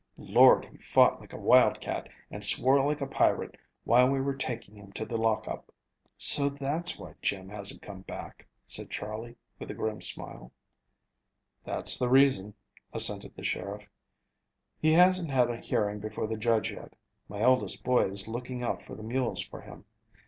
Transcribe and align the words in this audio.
Lord, 0.17 0.65
he 0.65 0.79
fought 0.79 1.21
like 1.21 1.31
a 1.31 1.37
wild 1.37 1.79
cat 1.79 2.09
and 2.31 2.43
swore 2.43 2.83
like 2.83 3.01
a 3.01 3.05
pirate 3.05 3.55
while 3.83 4.09
we 4.09 4.19
were 4.19 4.33
taking 4.35 4.75
him 4.75 4.91
to 4.93 5.05
the 5.05 5.15
lock 5.15 5.47
up." 5.47 5.71
"So 6.17 6.49
that's 6.49 6.97
why 6.97 7.13
Jim 7.21 7.49
hasn't 7.49 7.83
come 7.83 8.01
back," 8.01 8.47
said 8.65 8.89
Charley, 8.89 9.35
with 9.59 9.69
a 9.69 9.75
grim 9.75 10.01
smile. 10.01 10.51
"That's 11.65 11.99
the 11.99 12.09
reason," 12.09 12.55
assented 12.91 13.35
the 13.35 13.43
sheriff. 13.43 13.91
"He 14.79 14.93
hasn't 14.93 15.29
had 15.29 15.51
a 15.51 15.57
hearing 15.61 15.99
before 15.99 16.25
the 16.25 16.35
judge 16.35 16.71
yet. 16.71 16.95
My 17.29 17.41
eldest 17.41 17.83
boy 17.83 18.05
is 18.05 18.27
looking 18.27 18.63
out 18.63 18.81
for 18.81 18.95
the 18.95 19.03
mules 19.03 19.41
for 19.41 19.61
him. 19.61 19.85